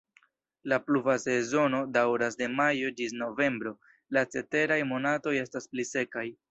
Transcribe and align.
La 0.71 0.77
pluva 0.87 1.15
sezono 1.25 1.83
daŭras 1.99 2.39
de 2.41 2.49
majo 2.55 2.91
ĝis 3.01 3.15
novembro, 3.21 3.77
la 4.19 4.29
ceteraj 4.37 4.83
monatoj 4.95 5.41
estas 5.47 5.75
pli 5.75 5.93
sekaj. 5.97 6.31